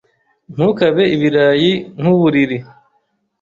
Ntukabe 0.53 1.03
ibirayi 1.15 1.71
nkuburiri. 1.99 2.57